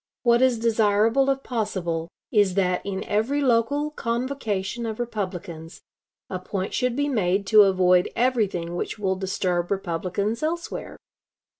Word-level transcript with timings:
What 0.23 0.41
is 0.41 0.57
desirable, 0.57 1.29
if 1.29 1.43
possible, 1.43 2.09
is 2.31 2.55
that 2.55 2.83
in 2.83 3.03
every 3.03 3.39
local 3.39 3.91
convocation 3.91 4.87
of 4.87 4.99
Republicans 4.99 5.83
a 6.27 6.39
point 6.39 6.73
should 6.73 6.95
be 6.95 7.07
made 7.07 7.45
to 7.53 7.61
avoid 7.61 8.09
everything 8.15 8.75
which 8.75 8.97
will 8.97 9.15
disturb 9.15 9.69
Republicans 9.69 10.41
elsewhere. 10.41 10.97